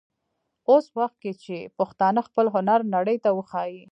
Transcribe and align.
اوس 0.69 0.85
وخت 0.99 1.17
دی 1.23 1.31
چې 1.43 1.57
پښتانه 1.77 2.21
خپل 2.27 2.45
هنر 2.55 2.79
نړۍ 2.95 3.17
ته 3.23 3.29
وښايي. 3.37 3.83